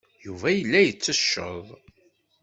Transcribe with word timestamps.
Yuba 0.25 0.49
yella 0.57 0.79
yettecceḍ. 0.83 1.65